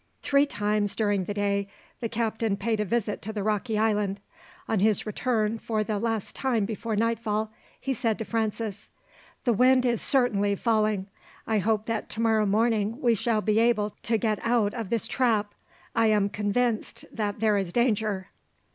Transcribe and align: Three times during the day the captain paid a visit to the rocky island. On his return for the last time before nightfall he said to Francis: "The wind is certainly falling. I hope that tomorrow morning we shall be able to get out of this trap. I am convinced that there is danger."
Three 0.23 0.47
times 0.47 0.95
during 0.95 1.25
the 1.25 1.33
day 1.35 1.67
the 1.99 2.09
captain 2.09 2.57
paid 2.57 2.79
a 2.79 2.85
visit 2.85 3.21
to 3.21 3.31
the 3.31 3.43
rocky 3.43 3.77
island. 3.77 4.19
On 4.67 4.79
his 4.79 5.05
return 5.05 5.59
for 5.59 5.83
the 5.83 5.99
last 5.99 6.35
time 6.35 6.65
before 6.65 6.95
nightfall 6.95 7.51
he 7.79 7.93
said 7.93 8.17
to 8.17 8.25
Francis: 8.25 8.89
"The 9.43 9.53
wind 9.53 9.85
is 9.85 10.01
certainly 10.01 10.55
falling. 10.55 11.05
I 11.45 11.59
hope 11.59 11.85
that 11.85 12.09
tomorrow 12.09 12.47
morning 12.47 12.99
we 12.99 13.13
shall 13.13 13.41
be 13.41 13.59
able 13.59 13.91
to 14.01 14.17
get 14.17 14.39
out 14.41 14.73
of 14.73 14.89
this 14.89 15.07
trap. 15.07 15.53
I 15.95 16.07
am 16.07 16.29
convinced 16.29 17.05
that 17.13 17.39
there 17.39 17.59
is 17.59 17.71
danger." 17.71 18.29